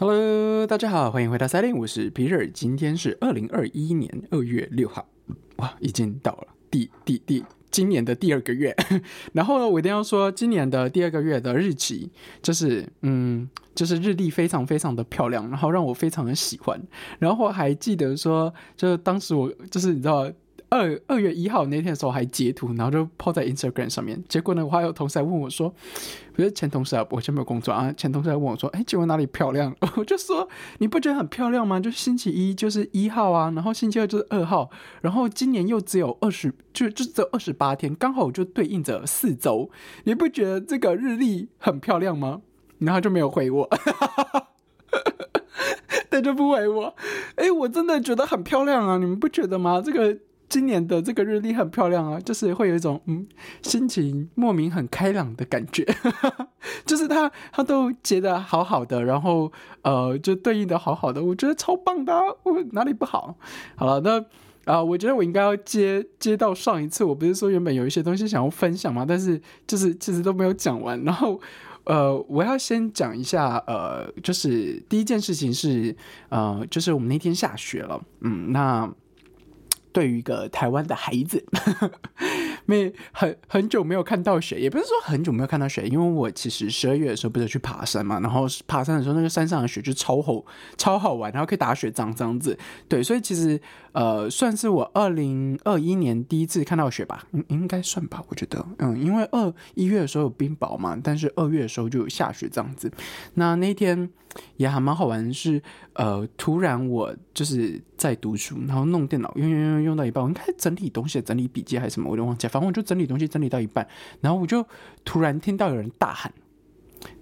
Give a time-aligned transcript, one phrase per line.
[0.00, 2.48] Hello，大家好，欢迎回到赛琳，我是皮尔。
[2.48, 5.06] 今天是二零二一年二月六号，
[5.56, 8.74] 哇，已经到了第第第今年的第二个月。
[9.34, 12.08] 然后呢，我一定要说，今年的第二个月的日期，
[12.40, 16.80] 就是嗯，就是日历非常非常的漂亮，然后让我非常的喜欢。
[17.18, 20.32] 然后还记得说，就是当时我就是你知道。
[20.70, 24.22] 二二月一号那天的时候还截图，然后就抛在 Instagram 上面。
[24.28, 25.74] 结果呢，我还有同事来问我说
[26.32, 30.48] ：“不是前同事啊，我先没有工作啊。”前同事来问我说：“哎，请问哪里漂亮？” 我就说
[30.78, 31.80] ：“你不觉得很漂亮吗？
[31.80, 34.70] 就星期一就是一号啊，然后星期二就是二号，
[35.00, 39.68] 然后今年又只有二十，就就只有二十八天，刚好就对应着四周。
[40.04, 42.42] 你不觉得这个日历很漂亮吗？”
[42.78, 43.68] 然后就没有回我，
[46.08, 46.94] 他就不回我。
[47.34, 49.82] 哎，我真的觉得很漂亮啊，你们不觉得吗？
[49.84, 50.16] 这个。
[50.50, 53.26] 今年的这个日历很漂亮啊，就是会有一种嗯
[53.62, 55.86] 心情莫名很开朗的感觉，
[56.84, 59.50] 就是它它都结的好好的，然后
[59.82, 63.36] 呃就对应的好好的，我觉得超棒的，我哪里不好？
[63.76, 71.40] 好了，那啊，我觉得我应该要接接到上一次，我不是说原本有一些东西想要分享嘛，但是就是其实都没有讲完，然后
[71.84, 75.94] 呃我要先讲一下呃，就是第一件事情是
[76.28, 78.92] 呃就是我们那天下雪了，嗯那。
[79.92, 81.44] 对于一个台湾的孩子，
[82.66, 90.44] 没很很久没有看到雪，也不是说很久没有看到雪，因为我其实十二月的时候不是去爬山嘛，然后爬山的时候那个山上的雪就超厚、
[90.76, 92.56] 超好玩，然后可以打雪仗这样子。
[92.88, 93.60] 对，所以其实
[93.92, 102.90] 呃，算是我二零二一年第一次看到雪吧，应应该算吧，我觉得，嗯，因为二一月的时候有冰雹嘛，但是二月的时候就有下雪这样子。
[103.34, 104.10] 那那天。
[104.58, 105.60] 也还蛮好玩，是
[105.94, 113.84] 呃，突然我就是在读书，然后弄电脑，用用用用到一半，我应该整理东西、整理笔记还是什么，我都忘记，反正我就整理东西整理到一半，
[114.20, 114.64] 然后我就
[115.04, 116.32] 突然听到有人大喊。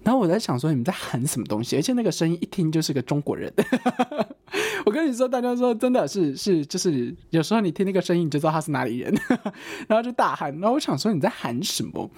[0.03, 3.51] 然后我在想说你们在喊什么东西，而且那个声音一听就是个中国人。
[4.85, 9.13] 我跟你说，大家说真的是是，就是有时候你听那个声音你就知道他是哪里人，
[9.87, 10.51] 然后就大喊。
[10.59, 12.09] 然后我想说你在喊什么？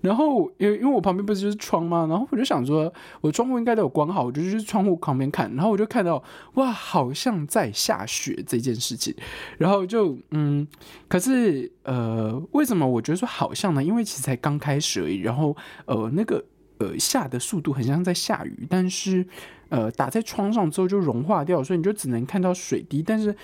[0.00, 2.06] 然后因为因为我旁边不是就是窗吗？
[2.08, 5.52] 然后我就想说我窗户应该都有关好，我就去窗户旁边看。
[5.56, 6.22] 然后我就看到
[6.54, 9.14] 哇，好像在下雪这件事情。
[9.58, 10.66] 然后就嗯，
[11.08, 13.82] 可是呃，为什么我觉得说好像呢？
[13.82, 15.20] 因为其实才刚开始而已。
[15.20, 16.44] 然后呃，那个。
[16.82, 19.24] 呃，下的速度很像在下雨，但是，
[19.68, 23.00] 呃，打在窗上之后就融化掉，所以你就只能看到水滴。
[23.00, 23.34] 但是，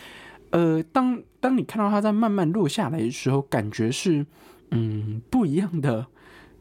[0.50, 4.26] 呃，当当你看到它在慢慢落下来的时候，感觉是，
[4.72, 6.04] 嗯，不一样的，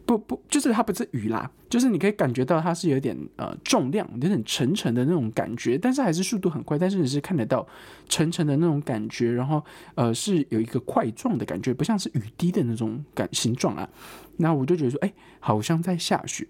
[0.05, 7.67] 不不，就是它不是雨啦，就是你可以感觉到它是有点呃重量，有点沉沉的那种感觉，但是还是速度很快，但是你是看得到
[8.07, 9.63] 沉沉的那种感觉，然后
[9.95, 13.89] 呃是有一个块状的感觉，不像是雨滴的那种感形状啊。
[14.37, 16.47] 那我就觉得说，哎，好像在下雪。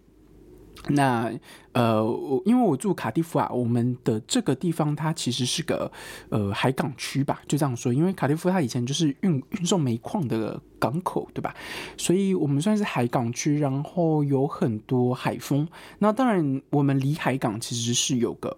[0.87, 1.31] 那
[1.77, 5.91] 呃，因为我住卡蒂夫啊，我们的这个地方它其实是个
[6.29, 7.93] 呃海港区吧，就这样说。
[7.93, 11.53] 因为卡蒂夫它以前就是运运送煤矿的港口，对吧？
[11.95, 15.67] 所以我们算是海港区，然后有很多海风。
[15.99, 18.57] 那当然，我们离海港其实是有个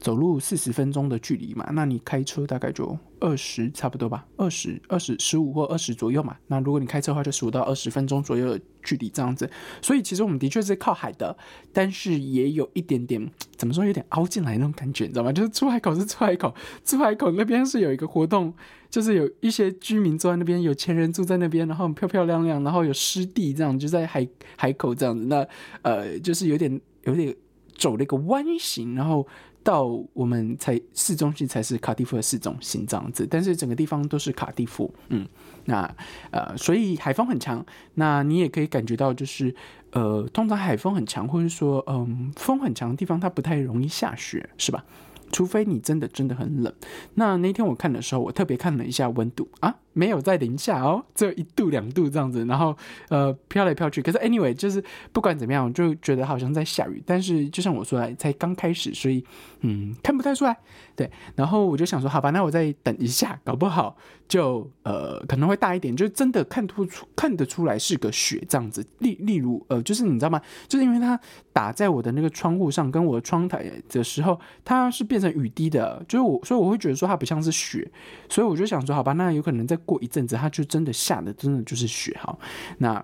[0.00, 1.70] 走路四十分钟的距离嘛。
[1.72, 6.36] 那你开车大概就二十差不多吧，二十二十十五或二十左右嘛。
[6.48, 9.48] 那如果你开车的话，就十五到二十分钟左右的距离这样子。
[9.80, 11.36] 所以其实我们的确是靠海的，
[11.72, 12.47] 但是也。
[12.52, 15.32] 有一点点 怎么说，有点凹进来那种感觉，你知道吗？
[15.32, 16.54] 就是出海口是出海口，
[16.84, 18.52] 出海口那边是有一个活动，
[18.90, 24.26] 就是有一些居民住在那边，有钱人住在那边，然后漂漂亮亮，然后有湿地这样，就在海
[24.56, 25.24] 海口这样子。
[25.26, 25.46] 那
[25.82, 27.34] 呃，就是有点有点
[27.76, 29.26] 走了一个弯形，然后。
[29.64, 29.84] 到
[30.14, 35.28] 我们才市中心才是卡蒂夫的市中心这样子，但是整个地方都是卡蒂夫，嗯，
[35.66, 35.94] 那
[36.30, 37.62] 呃，所以海风很强，
[37.94, 39.54] 那你也可以感觉到，就是
[39.92, 44.84] 呃，通常海风很强，或者说嗯，风很强的地方，它不太容易下雪，是吧？
[45.30, 46.72] 除非你真的真的很冷。
[47.14, 52.44] 那那天我看的时候，我特别看了一下温度啊，没有在零下哦，只有一度两度这样子。
[52.46, 52.76] 然后
[53.08, 54.82] 呃飘来飘去，可是 anyway 就是
[55.12, 57.02] 不管怎么样，我就觉得好像在下雨。
[57.04, 59.24] 但是就像我说的，才刚开始，所以
[59.62, 60.56] 嗯看不太出来。
[60.94, 63.96] 对，然后我就想说，好吧，那我再等一下，搞不好
[64.26, 68.84] 就呃可能会大一点，就真的看突出看得出来是个雪这样子。
[68.98, 70.40] 例例如呃，就是你知道吗？
[70.66, 71.18] 就是因为它
[71.52, 77.88] 打在我的那个窗户上，跟我的窗台的时候，它是变成雨滴的，就是我，所以我会觉得说它不像是雪，
[78.28, 82.38] 所以我就想说，好吧，那有可能在过一阵子，它就真的下的真的就是雪哈。
[82.76, 83.02] 那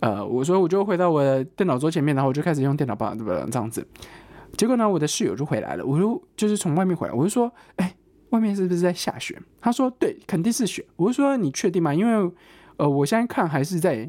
[0.00, 3.38] 呃，我说我就回到我的电脑桌前面，然后我就开始用电脑吧，对不对？
[3.50, 3.86] 这样子。
[4.56, 5.84] 结果呢，我的室友就回来了。
[5.86, 7.94] 我就就是从外面回来，我就说：“哎，
[8.30, 11.94] 外面是不是在下雪？”他说：“对，肯定是雪。”我就说：“你确定吗？
[11.94, 12.32] 因为
[12.78, 14.08] 呃，我现在看还是在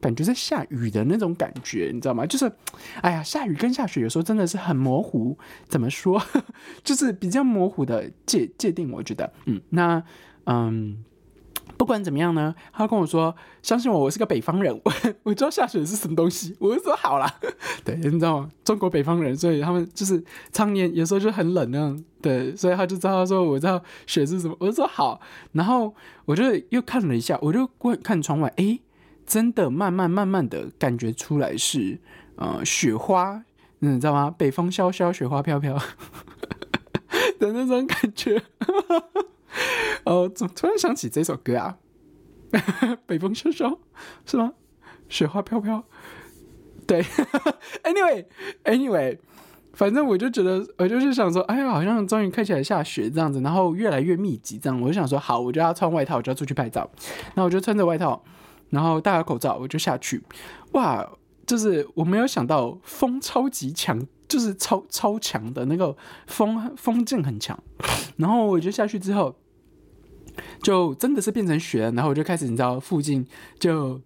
[0.00, 2.26] 感觉在下雨的那种感觉，你知道吗？
[2.26, 2.50] 就是，
[3.00, 6.22] 哎呀，下雨跟下雪有时候真的是很模糊，怎么说？
[6.84, 10.02] 就是比较模糊的界界定，我觉得，嗯，那，
[10.44, 11.02] 嗯。
[11.76, 14.92] 不管怎么样呢，他跟我说：“相信我，我是个北方人， 我
[15.24, 17.32] 我知道下雪是什么东西。”我就说：“好啦。
[17.84, 18.50] 对，你知道吗？
[18.64, 20.22] 中国北方人，所以他们就是
[20.52, 22.04] 常年有时候就很冷那样。
[22.20, 24.56] 对，所以他就知道说我知道雪是什么。
[24.60, 25.20] 我就说好，
[25.52, 25.92] 然后
[26.24, 28.78] 我就又看了一下，我就过看窗外，哎，
[29.26, 31.98] 真的慢慢慢慢的感觉出来是
[32.36, 33.42] 呃雪花，
[33.80, 34.32] 你知道吗？
[34.36, 35.76] 北风萧萧，雪花飘飘
[37.40, 38.40] 的那种感觉。
[40.04, 41.78] 哦，怎么突然想起这首歌啊？
[43.06, 43.78] 北风萧萧
[44.26, 44.52] 是吗？
[45.08, 45.82] 雪花飘飘，
[46.86, 47.02] 对。
[47.84, 49.18] Anyway，Anyway，
[49.72, 54.80] 反正我就觉得，我就是想说，哎呀，好像终于开起来下雪这样子，然后越来越密集这样。
[54.80, 56.90] 我就想说，好，我就要穿外套，我就要出去拍照。
[57.34, 58.22] 那我就穿着外套，
[58.70, 60.22] 然后戴好口罩，我就下去。
[60.72, 61.06] 哇，
[61.46, 65.96] 就是我没有想到风超级强，就是超超强的那个
[66.26, 67.58] 风，风劲很强。
[68.16, 69.34] 然后我就下去之后。
[70.62, 73.26] 就真的是变成雪，然后我就开始，你知道，附近
[73.58, 74.00] 就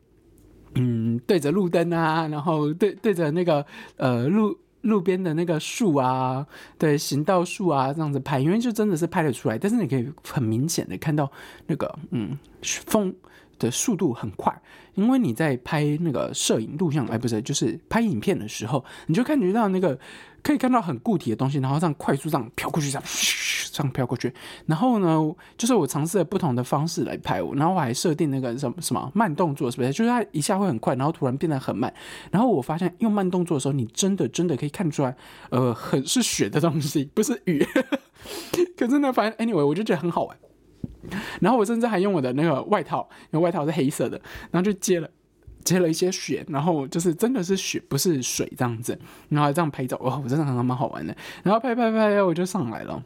[0.74, 3.64] 嗯对着路灯啊，然后对对着那个
[3.96, 6.46] 呃路路边的那个树啊，
[6.78, 11.30] 对行道树啊这样子拍，因为就真的是拍得出来，但是你可以很明显的看到
[11.66, 13.14] 那个嗯风
[13.58, 14.60] 的速度很快，
[14.94, 19.98] 因为你在拍那个摄影录像，哎不是，就是拍影片的时候，你就感觉到那个
[20.42, 23.04] 可以看到很固体的东西，然后这样快速这样飘过去这样。
[23.72, 24.32] 这样飘过去，
[24.64, 25.18] 然后呢，
[25.58, 29.92] 就是我尝试了不同的方式来拍我，然后我还设定那个什么什么慢动作，是不是？
[29.92, 31.92] 就是它一下会很快，然后突然变得很慢，
[32.30, 35.14] 然后我发现用慢动作的时候，你真的真的可以看出来，
[35.50, 37.62] 呃，很 是雪的东西，不是雨。
[38.78, 40.34] 可是呢，反正 anyway，我就觉得很好玩。
[41.40, 44.20] 然后我甚至还用我的那个外套，因为外套是黑色的，
[44.50, 45.08] 然后就接了
[45.64, 48.98] 接了一些雪，然后就是真的是雪，不是水这样子，
[49.28, 51.16] 然后这样拍照，哇，我真的还蛮好玩的。
[51.42, 53.02] 然后拍拍拍，我就上来了。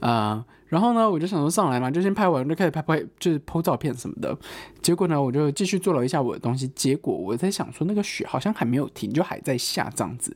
[0.00, 4.36] 啊，然后呢，我就想说上来嘛，就先拍完，就开始拍拍，就是拍照片什么的。
[4.80, 6.66] 结果呢，我就继续做了一下我的东西。
[6.68, 10.34] 结果我在想说，那个雪好像还没有停，就还在下这样子。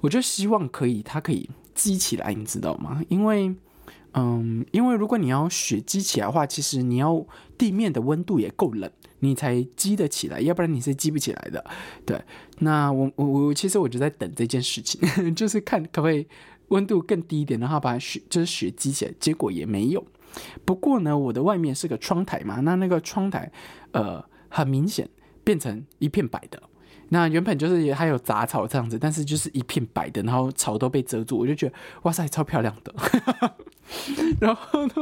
[0.00, 3.00] 我就希望可以，它可以积起来，你知道吗？
[3.08, 3.54] 因为，
[4.14, 7.24] 嗯，因为如果你要雪积起来的话，其实你要
[7.56, 11.64] 地面的温度也够冷，你才积得起来，要不然你是积不起来的。
[12.04, 12.22] 对，
[12.58, 15.00] 那我我我其实我就在等这件事情，
[15.34, 16.26] 就是看可不可以。
[16.68, 20.02] 温度更低一点，然后把雪就是雪积起来，结果也没有。
[20.64, 23.52] 不过呢，我的外面是个窗台嘛，那那个窗台，
[23.90, 25.06] 呃，很明显
[25.44, 26.62] 变成一片白的。
[27.10, 31.74] 那原本就是还有杂草这样子，但是就是一片白的，然后草都被遮住，我就觉得
[32.04, 32.94] 哇塞，超漂亮的。
[34.40, 34.92] 然后呢，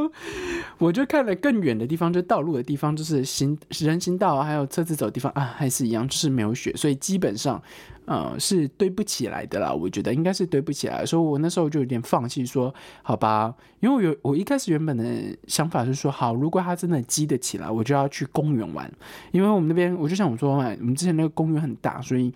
[0.78, 7.62] 我就看了更远的地方，就道路的地方，就是行人行道还有车子走的地方啊，还是一样，就是没有雪，所以基本上。
[8.06, 12.74] 呃，是堆不起来的啦，我觉得应该是堆不起来，所以我那时候就有点放弃，说
[13.04, 15.04] 好吧，因为我有我一开始原本的
[15.46, 18.90] 想法是说，好，如果它真的积得起来，我就要去公园玩，
[19.30, 22.34] 因为我们那边我就像我说嘛，我们之前那个公园很大，所以。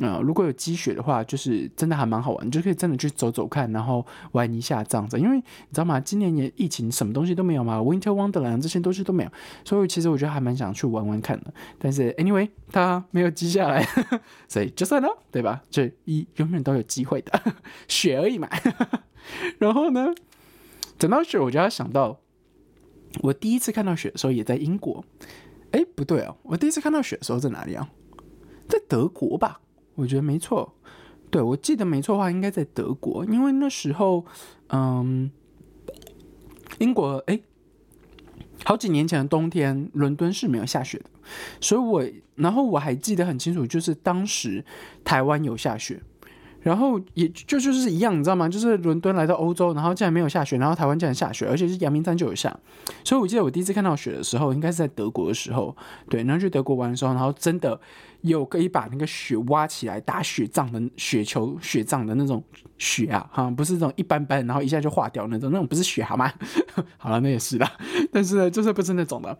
[0.00, 5.20] 呃，如果有积雪的话，就是真的还蛮好玩，你就可以真的去走走看，然后玩一下这样子。
[5.20, 5.42] 因为你
[5.72, 6.00] 知道吗？
[6.00, 9.30] 今年也疫情，什么东西都没有嘛，Winter Wonderland 这些东西都没有，
[9.62, 11.52] 所以其实我觉得还蛮想去玩玩看的。
[11.78, 13.86] 但是 anyway，它没有积下来，
[14.48, 15.62] 所以就算了，对吧？
[15.70, 17.38] 这一永远都有机会的，
[17.86, 18.48] 雪而已嘛。
[19.58, 20.14] 然后呢，
[20.98, 22.18] 讲到雪，我就要想到
[23.20, 25.04] 我第一次看到雪的时候也在英国。
[25.72, 27.90] 哎，不对哦，我第一次看到雪的时候在哪里啊？
[28.66, 29.60] 在德国吧。
[30.00, 30.72] 我觉得没错，
[31.30, 34.24] 对我记得没错的话，应该在德国，因为那时候，
[34.68, 35.30] 嗯，
[36.78, 37.38] 英国哎，
[38.64, 41.04] 好几年前的冬天，伦敦是没有下雪的，
[41.60, 42.02] 所以我
[42.36, 44.64] 然后我还记得很清楚，就是当时
[45.04, 46.02] 台湾有下雪。
[46.62, 48.48] 然后也就就是一样，你知道吗？
[48.48, 52.54] 就是伦敦来到欧洲，然后竟然没有下雪，然后台湾竟然下雪，而且是阳明山就有下。
[53.04, 55.74] 所以我记得我第一次看到雪的时候，应该是在德国的时候，
[56.08, 57.80] 对，然后去德国玩的时候，然后真的
[58.20, 62.42] 有可以把那个雪挖起来打雪仗的雪球、雪仗的那种
[62.76, 66.30] 雪啊，哈，不是这种一般般，然后一下就化掉那种，那种不是雪好吗？
[66.98, 67.66] 好了，那也是的，
[68.12, 69.38] 但是，就是不是那种的。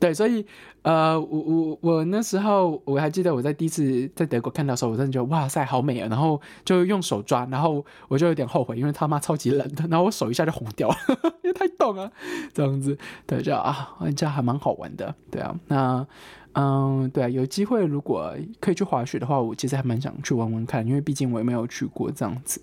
[0.00, 0.44] 对，所以，
[0.80, 6.08] 呃，我我我那时候我还记得我在第一次在德国看到的时候，我真的觉得哇塞，好美啊！
[6.08, 10.96] 然后就用手抓，然后我就有点后悔，因为他妈超级冷的，然后我手一下就红掉了，
[11.44, 12.10] 因为太冻了，
[12.54, 16.06] 这样子，对，就啊，这样还蛮好玩的，对啊，那，
[16.54, 22.58] 嗯，对啊，有机会如果可以去滑雪的话，我其实还蛮想去玩玩看，因为毕竟我也没有去过这样子，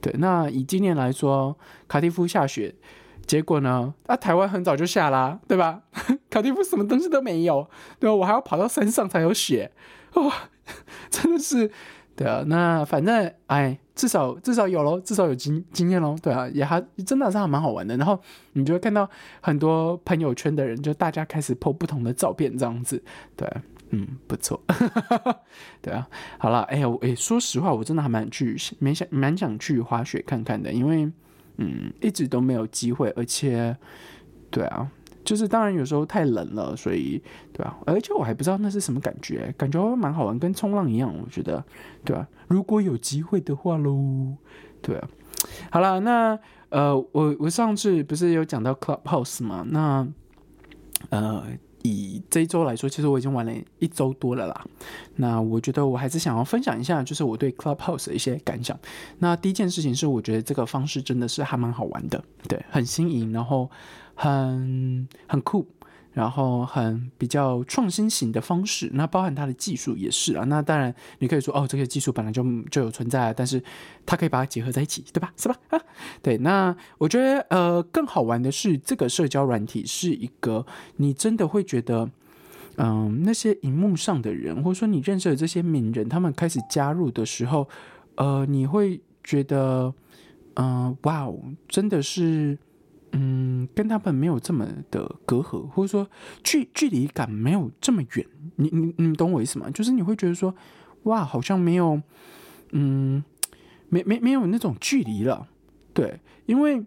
[0.00, 1.56] 对，那以今年来说，
[1.86, 2.74] 卡蒂夫下雪。
[3.30, 5.82] 结果呢，啊，台湾很早就下啦，对吧？
[6.28, 7.70] 卡蒂夫什么东西都没有，
[8.00, 8.16] 对吧？
[8.16, 9.70] 我还要跑到山上才有雪，
[10.14, 10.34] 哇，
[11.10, 11.70] 真的是，
[12.16, 12.42] 对啊。
[12.48, 17.96] 那反正，哎，至少至少有喽，至少有经经验喽，对啊，也还真的是还蛮好玩的。
[17.96, 18.20] 然后
[18.54, 19.08] 你就会看到
[19.40, 23.00] 很多朋友圈的人，就大家开始 po 不同的照片，这样子，
[23.36, 23.48] 对。
[23.92, 24.60] 嗯，不错，
[25.80, 26.08] 对啊，
[26.38, 31.10] 好了，哎呀，哎，说实话，我真的还蛮去，蛮想，蛮想去滑雪看看的，因为，
[31.60, 33.76] 嗯，一直都没有机会，而且，
[34.50, 34.90] 对啊，
[35.24, 41.64] 就是当然有时候太冷了，所以，对啊，而且我还不知道那是什么感觉，感觉蛮好玩，跟冲浪一样，我觉得，
[42.04, 44.34] 对啊，如果有机会的话喽，
[44.82, 45.08] 对啊，
[45.70, 46.38] 好了，那，
[46.70, 49.64] 呃，我我上次不是有讲到 Clubhouse 吗？
[49.68, 50.08] 那，
[51.10, 51.44] 呃。
[51.82, 54.64] 以这一周来说，其实我已经玩了一周多了啦。
[55.16, 58.78] 那我觉得我还是想要分享一下，就是我对 Clubhouse 的一些感想。
[59.18, 63.70] 那第一件事情是，我觉得这个方式真的是还蛮好玩的，对，很新颖，然后
[64.14, 65.66] 很很酷。
[66.12, 70.44] 然后很比较创新型的方式，那包含它的技术也是啊。
[70.44, 73.62] 那当然你可以说哦，这个技术本来就就有存在，但是
[74.04, 75.32] 它可以把它结合在一起，对吧？
[75.38, 75.56] 是吧？
[75.68, 75.80] 啊，
[76.20, 76.36] 对。
[76.38, 82.10] 那我觉得呃，更好玩的是这个社交软体是一个，你真的会觉得，
[82.76, 87.68] 嗯，那些荧幕上的人，或者说你认识的这些名人，他们开始加入的时候，
[88.16, 89.94] 呃，你会觉得，
[90.54, 91.38] 嗯，哇哦，
[91.68, 92.58] 真的是。
[93.12, 96.08] 嗯，跟他们没有这么的隔阂，或者说
[96.44, 98.26] 距距离感没有这么远。
[98.56, 99.68] 你你你懂我意思吗？
[99.70, 100.54] 就是你会觉得说，
[101.04, 102.00] 哇，好像没有，
[102.70, 103.24] 嗯，
[103.88, 105.48] 没没没有那种距离了。
[105.92, 106.84] 对，因为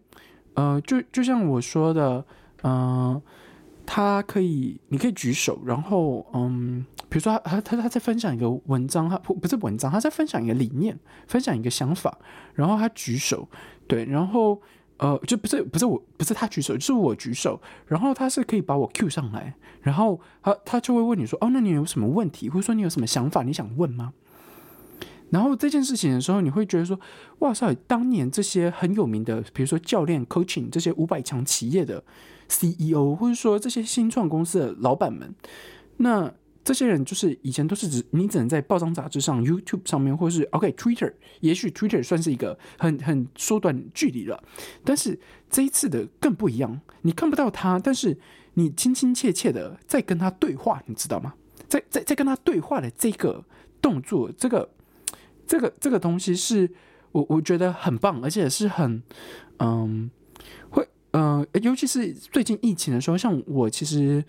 [0.54, 2.26] 呃，就就像我说的，
[2.64, 3.22] 嗯，
[3.86, 12.18] 他可以，你可以举手，然后嗯，比如说他他他在分享一个文章，他不不是文章，他在分享一个理念，分享一个想法，
[12.54, 13.50] 然后他举手，
[13.88, 14.62] 对，然后。
[14.98, 24.14] 呃，就不是不是我不是他举手，是我举手，然后他是可以把我 Q 上来，然后他他就会问你说，哦，那你有什么问题，或者说你有什么想法，你想问吗？
[25.32, 27.00] 然后这件事情的时候，你会觉得说，
[27.40, 32.04] 哇塞，当年这些很有名的，比如说教练 coaching 这些五百强企业的
[32.48, 35.34] CEO，或者说这些新创公司的老板们，
[35.98, 36.34] 那。
[36.64, 44.42] 这些人就是以前都是只你只能在报章杂志上、YouTube 上面，或是 OK Twitter，也许 Twitter 算是一个很很缩短距离了。
[44.86, 48.18] 但是这一次的更不一样，你看不到他，但是
[48.54, 51.34] 你亲亲切切的在跟他对话，你知道吗？
[51.68, 53.44] 在在在跟他对话的这个
[53.82, 54.70] 动作，这个
[55.46, 56.72] 这个这个东西是
[57.12, 59.04] 我我觉得很棒，而且是很
[59.60, 60.10] 嗯
[60.70, 64.24] 会嗯，尤其是最近疫情的时候，像我其实。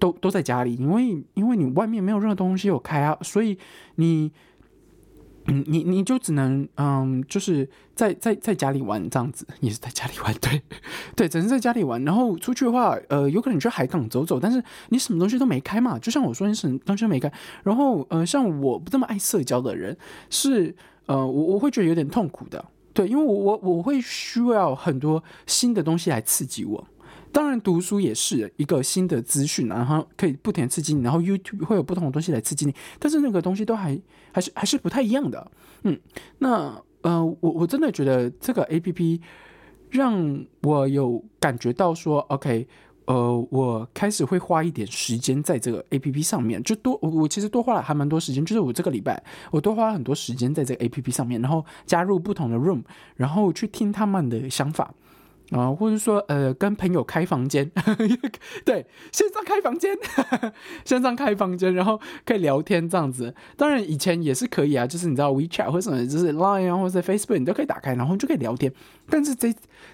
[0.00, 3.56] 都都在家里，因为因为你外面没有任何东西有开啊，所以
[3.96, 4.32] 你，
[5.46, 10.62] 你你就只能嗯，就是在在在家里玩这样子，也是在家里玩， 对
[11.14, 12.02] 对，只能在家里玩。
[12.04, 15.98] 然后出去的话，呃，有可能去海港走走，但是你什么东西都没开嘛。
[15.98, 17.30] 就像我说，你什么东西都没开。
[17.62, 19.96] 然后呃，像我不这么爱社交的人，
[20.30, 20.74] 是
[21.06, 22.64] 呃，我我会觉得有点痛苦的，
[22.94, 26.86] 对，因为我我我会需要很多新的东西来刺激我。
[27.32, 33.98] 当然，读书也是一个新的资讯，然后可以不停刺激你，然后 YouTube 会有不同的东西来刺激你，但是那个东西都还
[34.32, 35.50] 还是还是不太一样的。
[35.84, 35.98] 嗯，
[36.38, 39.20] 那呃，我我真的觉得这个 APP
[39.90, 42.68] 让我有感觉到说，OK，
[43.06, 52.82] 呃，我开始会花一点时间在这个 APP 上面，就多我我其实多花了还蛮多时间，就是我这个礼拜我多花了很多时间在这个 APP 上面，然后加入不同的 Room，
[53.16, 54.92] 然后去听他们的想法。
[55.50, 57.70] 啊，或者说，呃，跟朋友开房间，
[58.64, 59.96] 对，线上开房间，
[60.84, 63.34] 线上开房间，然后可以聊天这样子。
[63.56, 68.72] 当然，以前也是可以啊，就是你知道 WeChat 或者什么，就是 Line 啊，或者 Facebook，你都可以打开，然后就可以聊天。
[69.08, 69.52] 但是这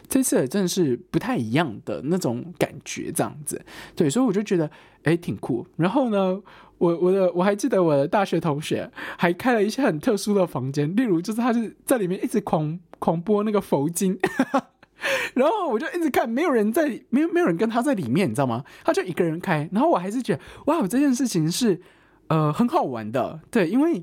[0.08, 3.64] 这次真的是不太一样的那种感觉，这样子。
[3.94, 4.70] 对，所以我就觉得，
[5.04, 5.66] 哎，挺酷。
[5.76, 6.38] 然后呢，
[6.76, 14.18] 我我的我还记得我的大学同学还开了一些很特殊的房间，例如就是他是在里面一直狂狂播那个佛经。
[15.34, 18.64] 然后我就一直看，没有人在，没有没有人跟他在里面，你知道吗？
[18.84, 21.80] 他就一个人开，然后我还是觉得，哇，这件事情是
[22.28, 24.02] 呃很好玩的，对，因为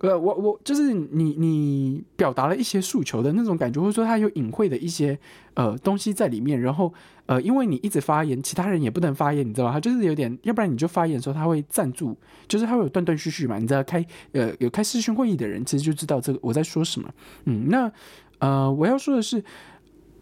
[0.00, 5.18] 呃我我就是你你表达了一些诉求的那种感觉，或者说他有隐晦的一些
[5.54, 6.92] 呃东西在里面，然后
[7.24, 9.72] 呃因为你一直发言，其他人也不能发言，你知道吗？
[9.72, 12.14] 他就是有点，要不然你就发言的时候他会赞助，
[12.46, 17.08] 就是他会有断断续续嘛，你知道开呃有开视讯会议的人其实就知道这个我在说什么，
[17.46, 17.90] 嗯，那
[18.38, 19.42] 呃我要说的是。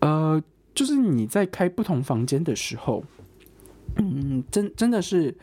[0.05, 0.43] 呃，
[0.75, 3.03] 就是你在开不同房间的时候，
[3.97, 5.35] 嗯，真真的是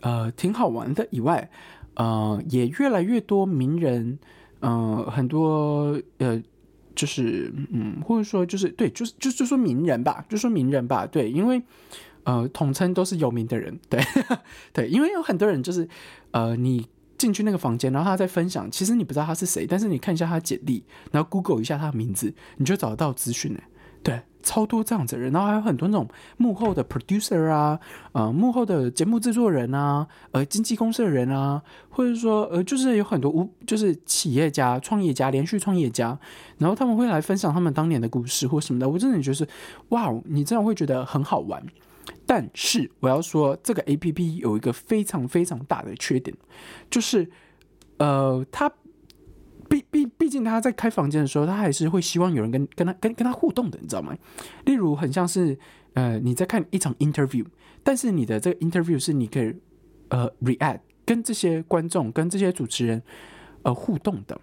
[0.00, 1.06] 呃挺好玩的。
[1.12, 1.48] 以外，
[1.94, 4.18] 呃，也越来越多名人，
[4.58, 6.42] 呃，很多呃，
[6.96, 11.62] 就是嗯，或者说就是对，就是就就说名人吧，就说名人吧，对，因为
[12.24, 14.00] 呃，统称都是有名的人，对
[14.74, 15.88] 对，因为有很多人就是
[16.32, 16.84] 呃，你
[17.16, 23.60] 进去那个房间，然后他在分享，其实你不知道他是谁，但是你看一下他简历，然后 Google 一下他的名字，你就找得到资讯呢。
[24.02, 27.78] 对，超多这样子的人，然后还有很多那种幕后的 producer 啊，
[28.12, 36.18] 呃，幕后的节目制作人啊，呃，经纪公司的人啊，或者说呃，就是有很多无，就是企业家、创业家、连续创业家，
[36.56, 39.46] 然后他们会来分享他们当年的故事或什么的，我真的觉得是，
[39.90, 41.62] 哇，你这样会觉得很好玩。
[42.24, 46.34] 但是我要说，这个 A P P 有一个非常非常大的缺点，
[46.88, 47.30] 就是
[47.98, 48.72] 呃，它。
[49.90, 54.16] 毕毕竟他在开房间的时候，他还是会希望有人跟跟他跟跟他互动的，你知道吗？
[54.64, 55.58] 例如很像是
[55.94, 57.44] 呃你在看一场 interview，
[57.82, 59.54] 但是你的这个 interview 是你可以
[60.08, 63.02] 呃 react 跟这些观众跟这些主持人
[63.62, 64.40] 呃互动的，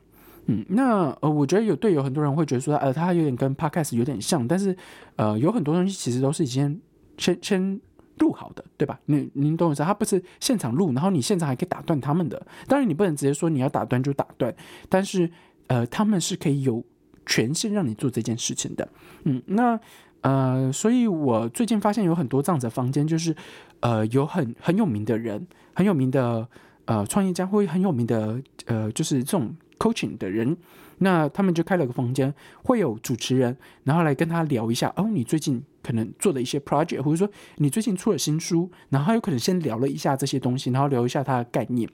[0.47, 4.75] 嗯，那呃我觉得有队友很多人会觉得说呃他有点跟 podcast 有点像，但是
[5.15, 6.81] 呃有很多东西其实都是已经
[7.17, 7.79] 先先。
[8.19, 8.99] 录好的，对吧？
[9.05, 9.83] 你您懂我意思？
[9.83, 12.45] 他不是现场录，然后你现场还可以打断他们的。
[12.67, 14.53] 当然，你不能直接说你要打断就打断，
[14.89, 15.29] 但是
[15.67, 16.83] 呃，他们是可以有
[17.25, 18.87] 权限让你做这件事情的。
[19.23, 19.79] 嗯，那
[20.21, 23.35] 呃，所以我最近发现有很多这样子的房间，就是
[23.81, 26.47] 呃，有很很有名的人，很有名的
[26.85, 30.57] 呃创业家，或很有名的呃，就是这种 coaching 的人。
[30.99, 32.33] 那他们就开了个房间，
[32.63, 41.89] 会有主持人，然后来跟他聊一下哦，你最近可能做的一些 project，或者说你最近出了新书，然后他有可能先聊了一下这些东西，然后聊一下他的概念，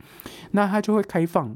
[0.52, 1.56] 那他就会开放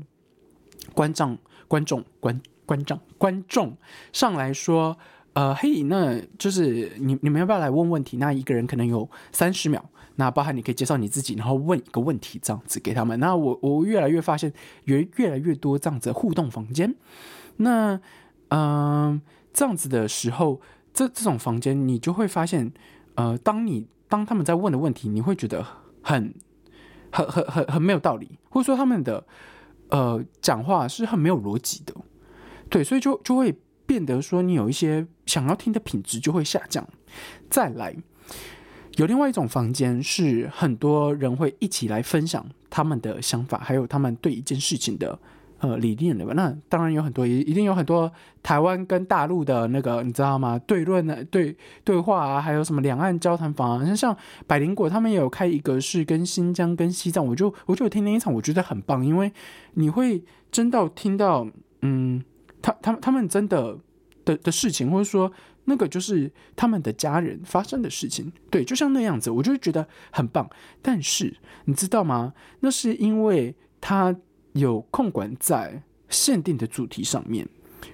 [0.93, 1.35] 观众、
[1.67, 3.75] 观众、观观众、观众
[4.13, 4.95] 上来说，
[5.33, 8.17] 呃，嘿，那就是你你们要不要来问问题？
[8.17, 9.89] 那一个人可能有三十秒。
[10.19, 13.19] 那包含你可以介绍你自己，然后问一个问题这样子给他们。
[13.19, 14.51] 那我我越来越发现，
[14.85, 16.95] 有越来越多这样子互动房间。
[17.57, 17.99] 那
[18.49, 19.21] 嗯，
[19.53, 20.59] 这样子的时候，
[20.97, 22.73] 这这种房间你就会发现，
[23.13, 25.63] 呃，当你当他们在问的问题，你会觉得
[26.01, 26.33] 很
[27.11, 29.23] 很很很很没有道理，或者说他们的
[29.89, 31.93] 呃讲话是很没有逻辑的。
[32.67, 36.87] 对，所以就就会变得说，你有一些想要听的品质就会下降。
[37.47, 37.95] 再来。
[38.95, 45.19] 有另外一种房间，是很多人会一起来分享他们的想法，还有他们对一件事情的
[45.59, 46.33] 呃理念的吧。
[46.33, 50.59] 那当然有很多，也一定有很多台湾跟大陆的那个，你知道吗？
[50.67, 59.31] 对论的对对话啊，还有什么两岸交谈房啊，像像百灵果他们也有开一个是跟新疆跟西藏，我就我就听那一场，我觉得很棒，因为
[59.73, 61.47] 你会真到听到，
[61.81, 62.23] 嗯，
[62.61, 63.77] 他他们他们真的
[64.25, 65.31] 的的事情，或者说。
[65.69, 70.49] 那个就是他们的家人发生的事情，对，就像那样子，我就觉得很棒。
[70.81, 72.33] 但是你知道吗？
[72.61, 74.15] 那是因为他
[74.57, 77.47] 有控管在限定的主题上面，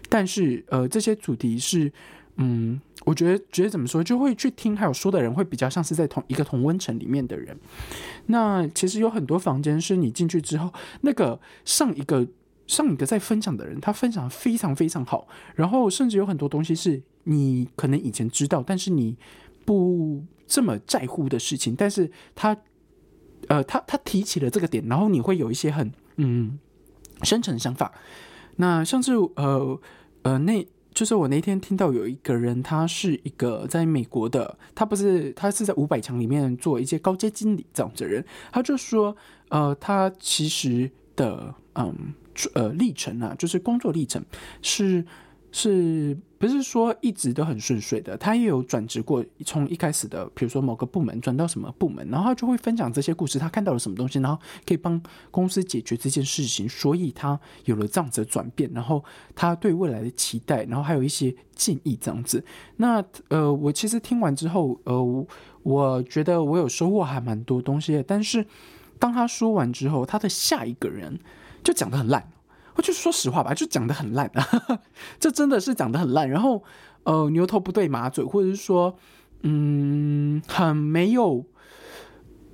[0.10, 1.92] 但是呃，这些主题是，
[2.38, 7.58] 嗯，我觉得觉得怎么说，就会去听还有说的人会比较像是在同一个同温层里面的人。
[8.28, 12.28] 那其实有很多房间是你进去之后，那个上一个
[12.68, 17.02] 上一个在分享的人，他分享非常非常好，然后甚至有很多东西是。
[17.26, 19.16] 你可能以前知道，但是你
[19.64, 22.58] 不这么在乎的事情，但是他，
[23.48, 26.60] 呃，他他提起了这个点，然后你会有一些很嗯
[27.24, 27.92] 深层想法。
[28.58, 29.80] 那像是呃
[30.24, 39.16] 呃，那就是我那天听到有一个人，他是一个在美国的，他不是他是在五百强里面做一些高阶经理这样子的人，他就说，
[39.50, 42.14] 呃，他其实的嗯
[42.54, 44.24] 呃历程啊，就是工作历程
[44.62, 45.06] 是。
[45.56, 48.18] 是不是说一直都很顺遂的？
[48.18, 62.44] 他也有转职过，从一开始的，比如说某个部门转到什么部门，然后他就会分享这些故事，他看到了什么东西，然后可以帮公司解决这件事情，所以他有了这样子的转变，然后他对未来的期待，然后还有一些建议这样子。
[62.78, 65.26] 那呃，我其实听完之后，呃，
[65.62, 68.44] 我觉得我有收获还蛮多东西的，但是
[68.98, 71.20] 当他说完之后，他的下一个人
[71.64, 72.33] 就讲的很烂。
[72.76, 74.80] 我就说实话吧，就讲的很烂啊，
[75.20, 76.28] 这真的是讲的很烂。
[76.30, 76.64] 然后，
[77.04, 78.98] 呃，牛头不对马嘴，或者是说，
[79.44, 81.46] 嗯，很没有，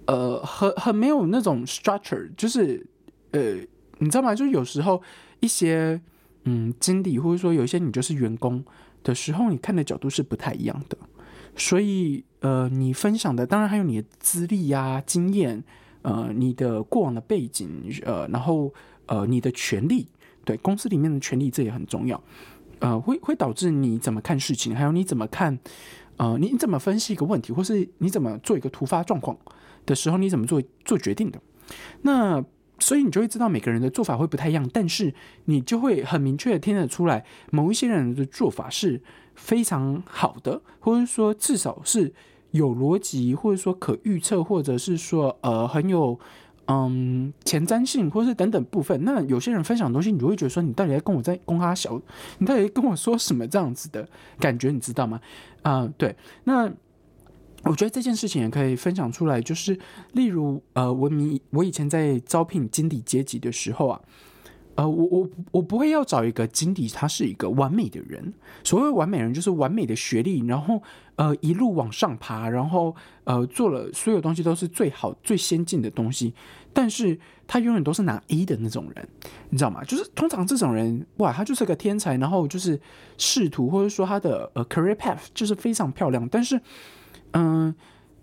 [0.07, 2.85] 呃，很很没有那种 structure，就是，
[3.31, 3.55] 呃，
[3.99, 4.35] 你知道吗？
[4.35, 5.01] 就有时候
[5.39, 6.01] 一些，
[6.43, 8.63] 嗯，经理或者说有一些你就是员工
[9.03, 10.97] 的时候，你看的角度是不太一样的。
[11.55, 15.63] 所以，呃，你分享的当然还有你的资历呀、经验，
[16.01, 17.69] 呃，你的过往的背景，
[18.03, 18.73] 呃，然后。
[19.09, 20.07] 呃，你的权利，
[20.45, 22.23] 对公司里面的权利，这也很重要。
[22.77, 25.57] 呃，会会导致你怎么看事情，还有你怎么看，
[26.17, 29.35] 呃，你怎么分析一个问题，或是你怎么做一个突发状况
[29.87, 31.41] 的时候，你怎么做做决定的？
[32.03, 32.45] 那
[32.79, 35.13] 所以你就会知道每个人的做法会不太一样，但是
[35.45, 39.01] 你就会很明确的听得出来，某一些人的做法是
[39.35, 42.13] 非常好的，或者说至少是
[42.51, 46.17] 有逻辑，或者说可预测，或者是说呃很有
[46.69, 49.03] 嗯前瞻性，或是等等部分。
[49.03, 52.01] 那有些人分享的东西，你就会觉得说，你到底在跟我在公开小，
[52.37, 54.07] 你到底跟我说什么这样子的
[54.39, 55.19] 感觉，你知道吗？
[55.63, 56.71] 啊，对，那。
[57.65, 59.77] 我觉得这件事情也可以分享出来，就是
[60.13, 63.99] 例如，呃，文明我以前在招聘经理阶级的时候啊，
[64.79, 68.33] 呃，我我我不会要找一个经理，他是一个完美的人。
[68.63, 70.81] 所谓完美人，就是完美的学历，然后
[71.17, 76.33] 呃一路往上爬，然后呃做了所有东西都是最好最先进的东西，
[76.71, 79.05] 但是他永远都是拿一的那种人，
[79.49, 79.83] 你知道吗？
[79.83, 82.79] 就是通常这种人，哇，他就是个天才，然后就是
[83.17, 86.59] 仕途或者说他的呃 career path 就是非常漂亮，但是。
[87.33, 87.75] 嗯，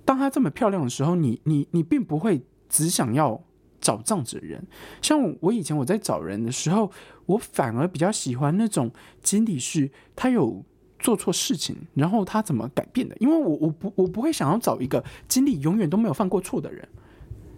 [0.04, 3.40] 当他这么漂亮的时候，你你你并不会只想要
[3.86, 4.66] 找这样子的人。
[5.00, 6.90] 像我以前我在找人的时候，
[7.26, 8.90] 我反而比较喜欢那种
[9.22, 10.64] 经理是他有
[10.98, 13.16] 做错事情，然后他怎么改变的。
[13.20, 16.88] 因为我我不我不会想要找一个经理永远都没有犯过错的人。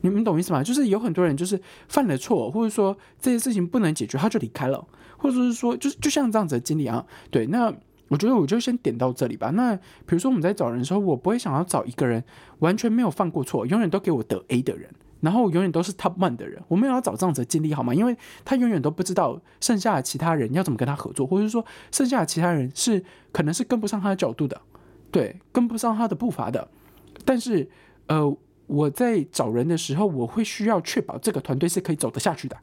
[0.02, 0.62] 你们懂意思吗？
[0.62, 4.86] 就是有很多人就是犯了错，或者说这些事情不能解决，他就离开了，
[5.16, 7.74] 或者是说，就是就像这样子的经理啊，对那。
[8.10, 9.50] 我觉得我就先点到这里吧。
[9.50, 12.24] 那比如说我们在找人的时候，我不会想要找一个人
[12.60, 14.88] 完全没有犯过错，永远都给我得 A 的人，
[15.20, 16.62] 然后永远都是 Top One 的人。
[16.68, 17.94] 我没有要找这样子的经历，好吗？
[17.94, 24.60] 因为他永远都不知道剩下的其他人要怎么跟他合作，或者说剩下的其他人是可能是跟不上他的角度的，
[25.10, 26.68] 对，跟不上他的步伐的。
[27.24, 27.68] 但是，
[28.06, 32.56] 呃，我在找人的时候，我会需要确保这个团队是可以走得下去的。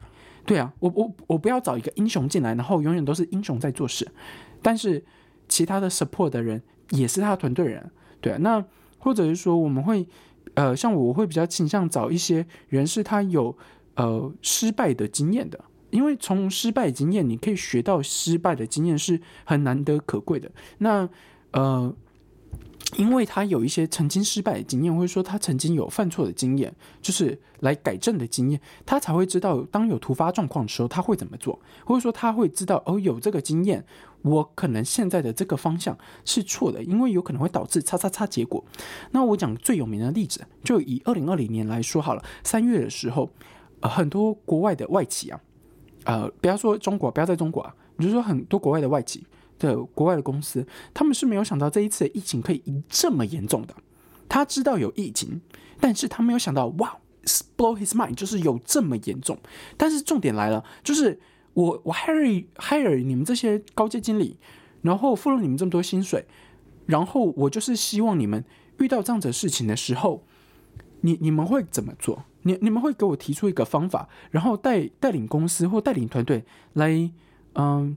[0.44, 4.08] 对啊，我我我不要找一个英雄进来，然后永远都是英雄在做事，
[4.62, 5.04] 但是。
[5.48, 7.88] 其他的 support 的人也是他的团队人，
[8.20, 8.64] 对啊，那
[8.98, 10.04] 或者是说我们会，
[10.56, 13.56] 呃，像我会比较倾向找一些人是他有
[13.94, 20.50] 呃失败的经验的，因为从失败经验你可以学到失败的经验是很难得可贵的。
[20.78, 21.08] 那
[21.52, 21.94] 呃。
[22.96, 33.84] 因为他有一些曾经失败的经验，或者说他曾经有犯错的经验，就是来改正的经验，他才会知道当有突发状况的时候他会怎么做，或者说他会知道哦，有这个经验，
[34.26, 38.62] 我可能现在的这个方向是错的，因为有可能会导致叉叉叉结果。
[39.12, 43.30] 那我讲最有名的例子，就以二零二零年来说好了，三月的时候，
[43.80, 45.40] 呃，很多国外的外企啊，
[46.04, 49.24] 呃，不要说中国，不要在中国啊，你就说很多国外的外企。
[49.58, 53.74] 的国外的公司，他们是没有想到这一次的疫情可以这么严重的。
[54.28, 55.40] 他知道有疫情，
[55.80, 56.94] 但是他没有想到，哇
[57.56, 59.38] ，blow his mind，就是有这么严重。
[59.78, 61.18] 但是重点来了，就是
[61.56, 64.36] 我我 hire hire 你们这些高阶经理，
[64.82, 66.26] 然后付了你们这么多薪水，
[66.84, 68.44] 然后我就是希望你们
[68.78, 70.22] 遇到这样子的事情的时候，
[71.00, 72.24] 你你们会怎么做？
[72.42, 77.10] 你你们会给我提出一个方法，然后带带领公司或带领团队来，
[77.54, 77.96] 嗯。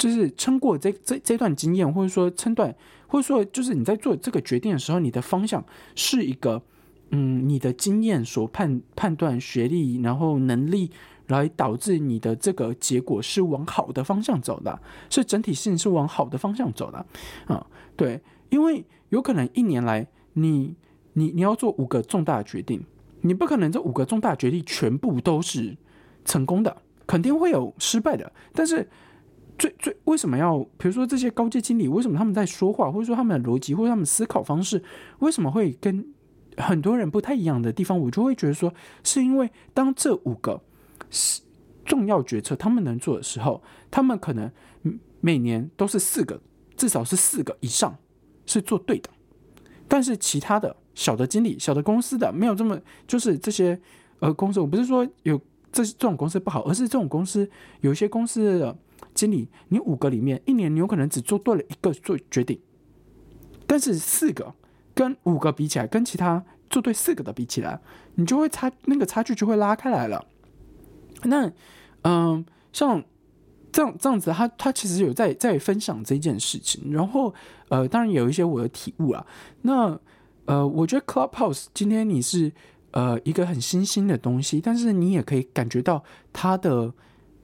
[0.00, 2.74] 就是撑过这这这段经验，或者说撑断，
[3.06, 5.62] 或者说就是你在做这个决定的时候，你的方向
[5.94, 6.62] 是一个，
[7.10, 10.90] 嗯，你的经验所判判断学历，然后能力
[11.30, 17.06] 来导致你的这个结果是往好的方向走的，是整体性是往好的方向走的，
[17.46, 17.66] 啊，
[17.96, 20.74] 对，因为有可能一年来你
[21.14, 22.84] 你你要做五个重大决定，
[23.22, 25.76] 你不可能这五个重大决定全部都是
[26.24, 28.88] 成功的，肯定会有失败的，但是。
[29.58, 30.58] 最最为什么要？
[30.78, 34.82] 比如说这些高阶经理，为什么他们在说话，或者说他们的逻辑，或者他们思考方式，
[35.18, 36.02] 为什么会跟
[36.56, 38.00] 很多人不太一样的地方？
[38.00, 38.72] 我就会觉得说，
[39.04, 40.62] 是因为当这五个
[41.84, 44.50] 重要决策他们能做的时候，他们可能
[45.20, 46.40] 每年都是四个，
[46.76, 47.96] 至少是四个以上
[48.46, 49.10] 是做对的。
[49.88, 53.80] 但是其他的小的经理、小的公司的没有这么，就是这些
[54.20, 55.40] 呃公司，我不是说有
[55.72, 58.78] 这这种公司不好，而是这种公司有些公司的。
[59.12, 62.60] 经理，你五个里面一年你有可能只做对了一个做决定，
[63.66, 64.54] 但是四个
[64.94, 67.80] 跟五个比起来，跟其他做对四个的比起来，
[68.14, 70.24] 你就会差那个差距就会拉开来了。
[71.24, 71.50] 那
[72.02, 73.02] 嗯，像
[73.72, 77.32] 这样这样子，他他其实有在在分享这件事情，然后
[77.68, 79.24] 呃，当然有一些我的体悟啊。
[79.62, 79.98] 那
[80.46, 82.50] 呃，我觉得 Clubhouse 今天你是
[82.90, 86.02] 呃一个很新兴的东西，但是你也可以感觉到
[86.32, 86.92] 它的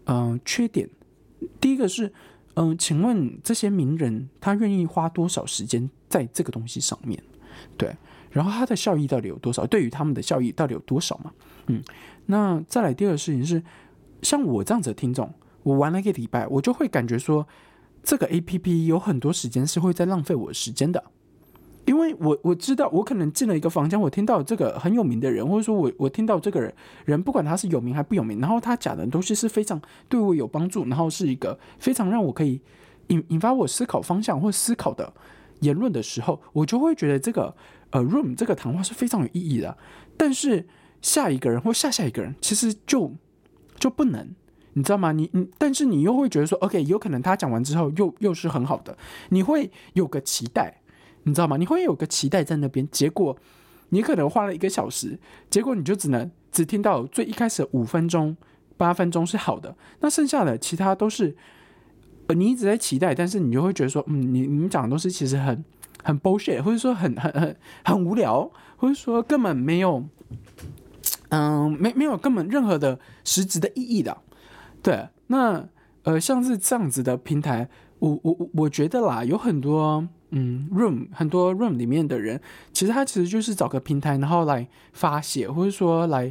[0.07, 0.89] 嗯缺点。
[1.61, 2.13] 第一个是，
[2.55, 7.23] 嗯，请问这些名人他愿意花多少时间在这个东西上面？
[7.77, 7.95] 对，
[8.31, 9.67] 然后他的效益到底有多少？
[9.67, 11.31] 对于他们的效益到底有多少嘛？
[11.69, 11.83] 嗯，
[12.27, 13.63] 那再来第二个事情是，
[14.23, 17.47] 像我这样子的听众，我玩了一个礼拜，我就会感觉说，
[18.03, 21.03] 这个 A P P 有很多时间是会在浪费我时间的，
[21.85, 26.73] 因为我我知道，我可能进了一个房间，我听到这个很有名的人，或者说我我听到这个人
[27.05, 32.61] 人，不管他是有名还不有名，然后他讲的东西是非常对我有帮助，然后是一个非常让我可以
[33.09, 35.13] 引引发我思考方向或思考的
[35.61, 37.55] 言论的时候，我就会觉得这个
[37.91, 39.77] 呃 room 这个谈话是非常有意义的。
[40.17, 40.67] 但是
[41.07, 43.13] 下一个人或下下一个人，其实就
[43.79, 44.29] 就不能，
[44.73, 45.13] 你知道吗？
[45.13, 50.81] 你你，但是你又会觉得说，OK，有可能他讲完之后又又是很好的，你会有个期待。
[51.23, 51.57] 你知道吗？
[51.57, 53.37] 你会有个期待在那边，结果
[53.91, 55.19] 你可能花了一个小时，
[55.51, 58.37] 结果你就只能只听到最一开始五分钟、
[58.77, 61.37] 八分钟是好的，那剩下的其他都是
[62.29, 65.65] 呃你一直在期待，但是你就会觉得说，嗯，你你们讲的东西其实很
[66.05, 70.05] 很 bullshit，或者说很很很很无聊，或者说根本没有，
[71.31, 74.17] 嗯，没没有根本任何的实质的意义的。
[74.83, 75.69] 对，那
[76.05, 80.07] 呃像是这样子的平台，我我我觉得啦，有很多。
[80.31, 82.39] 嗯，room 很多 room 里面的人，
[82.73, 86.31] 其实他其实就是找个平台，然后来发泄，或者说来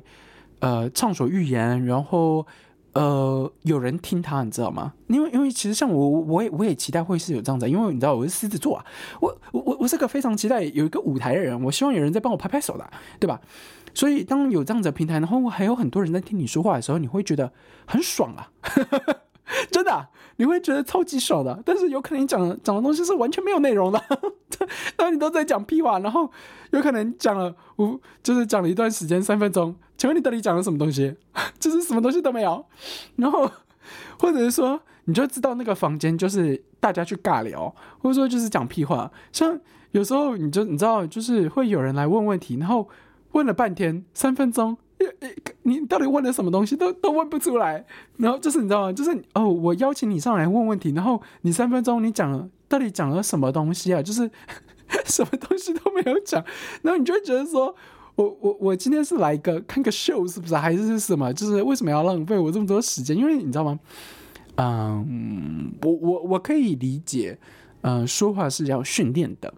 [0.60, 2.46] 呃畅所欲言，然后
[2.92, 4.94] 呃有人听他，你知道吗？
[5.08, 8.86] 因为因为其实像我，我也我也期待会是有这样子，因为你知道我是狮子座啊，
[9.22, 12.86] 我我我是个非常期待有一个舞台的人，我希望有人在帮我拍拍手的，
[13.18, 13.40] 对吧？
[13.96, 17.52] 所以当有这样子的平台，然后还有很多人在听你说话的时候，你会觉得
[17.88, 18.52] 很爽啊。
[19.72, 21.62] 真的，你会觉得超级爽的。
[21.64, 24.04] 但是有可能你讲讲的东西是完全没有内容的，
[24.98, 26.00] 那你都在讲屁话。
[26.00, 26.30] 然后
[26.72, 29.76] 有可能讲了五，就是讲了一段时间三分钟。
[29.98, 31.16] 请问你到底讲了什么东西？
[31.60, 32.66] 就是什么东西都没有。
[33.18, 33.50] 然后
[34.20, 39.10] 或者是说，你就知道那个房间就是大家去尬聊，或者说就是讲屁话。
[39.32, 39.58] 像
[39.92, 42.90] 有时候你就你知道，就是会有人来问问题，然后
[43.36, 44.78] 问了半天三分钟。
[45.64, 47.86] 你到底问了什么东西都都问不出来，
[48.18, 48.94] 然后就是你知道吗？
[48.94, 54.02] 就是哦，我邀请你上来问问题，然后你三分钟你讲了到底讲了什么东西啊？
[54.02, 54.30] 就是
[55.06, 56.44] 什么东西都没有讲，
[56.82, 57.76] 然后你就会觉得说，
[58.16, 60.56] 我我我今天是来一个看个秀是不是？
[60.56, 61.32] 还是什么？
[61.34, 63.16] 就是为什么要浪费我这么多时间？
[63.16, 63.78] 因为你知道吗？
[64.58, 67.38] 嗯，我我我可以理解，
[67.82, 69.54] 嗯，说话是要训练的，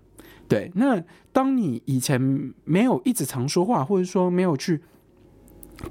[0.47, 0.71] 对。
[0.75, 4.81] 那当你以前没有一直常说话，或者说没有去。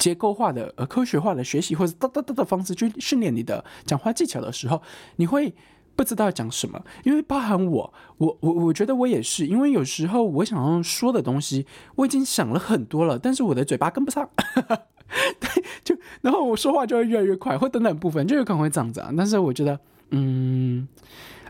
[0.01, 4.83] 结构化的、呃科学化的学习，或者哒哒哒的方式去训练你的讲话技巧的时候，
[5.15, 5.55] 你会
[5.95, 6.85] 不知道讲什么。
[7.05, 14.29] 因为包含我，我我我觉得我也是，因为有时候我想要说的东西，我已经想了很多了，但是我的嘴巴跟不上，
[15.39, 19.15] 对，就然后我说话就会越来越快，或等等部分就有可能会这样子啊。
[19.17, 19.79] 但是我觉得，
[20.11, 20.89] 嗯。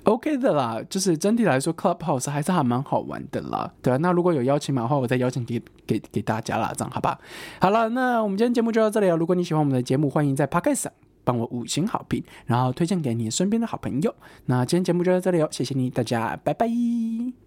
[0.06, 3.96] OK 的啦，就是整体来说，Clubhouse 还是还蛮好玩的啦，对吧？
[3.98, 7.18] 那如果有邀请码的话，我再邀请给给给大家啦，这样好吧？
[7.60, 9.16] 好了，那我们今天节目就到这里了。
[9.16, 10.92] 如果你喜欢我们的节目，欢迎在 Podcast 上
[11.24, 14.14] 帮我五星好评，然后推荐给你身边的好朋友。
[14.44, 17.45] 那今天节目就到这里哦，谢谢你，大家拜拜。